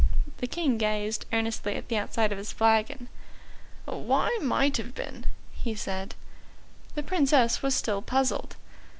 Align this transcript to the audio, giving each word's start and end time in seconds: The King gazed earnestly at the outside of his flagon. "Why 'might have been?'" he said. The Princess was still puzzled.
The 0.37 0.47
King 0.47 0.79
gazed 0.79 1.27
earnestly 1.31 1.75
at 1.75 1.87
the 1.87 1.97
outside 1.97 2.31
of 2.31 2.39
his 2.39 2.51
flagon. 2.51 3.07
"Why 3.85 4.35
'might 4.41 4.77
have 4.77 4.95
been?'" 4.95 5.27
he 5.53 5.75
said. 5.75 6.15
The 6.95 7.03
Princess 7.03 7.61
was 7.61 7.75
still 7.75 8.01
puzzled. 8.01 8.55